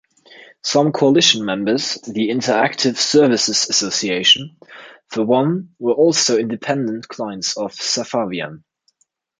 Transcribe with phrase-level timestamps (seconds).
[0.63, 4.57] Some coalition members-the Interactive Services Association,
[5.09, 8.63] for one-were also independent clients of Safavian.